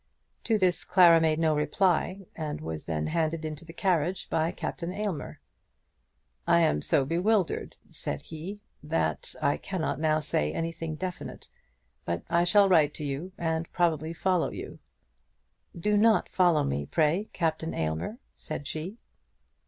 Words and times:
To 0.45 0.57
this 0.57 0.83
Clara 0.83 1.21
made 1.21 1.37
no 1.37 1.55
reply, 1.55 2.25
and 2.35 2.59
was 2.59 2.85
then 2.85 3.05
handed 3.05 3.45
into 3.45 3.63
the 3.65 3.71
carriage 3.71 4.27
by 4.31 4.49
Captain 4.51 4.91
Aylmer. 4.91 5.39
"I 6.47 6.61
am 6.61 6.81
so 6.81 7.05
bewildered," 7.05 7.75
said 7.91 8.23
he, 8.23 8.61
"that 8.81 9.35
I 9.43 9.57
cannot 9.57 9.99
now 9.99 10.19
say 10.19 10.51
anything 10.51 10.95
definite, 10.95 11.47
but 12.03 12.23
I 12.31 12.45
shall 12.45 12.67
write 12.67 12.95
to 12.95 13.03
you, 13.03 13.31
and 13.37 13.71
probably 13.71 14.11
follow 14.11 14.49
you." 14.49 14.79
"Do 15.79 15.95
not 15.97 16.29
follow 16.29 16.63
me, 16.63 16.87
pray, 16.87 17.29
Captain 17.31 17.75
Aylmer," 17.75 18.17
said 18.33 18.65
she. 18.65 18.97